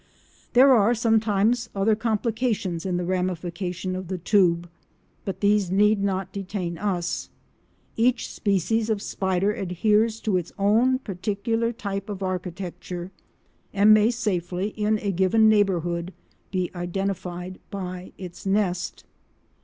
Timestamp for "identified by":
16.73-18.11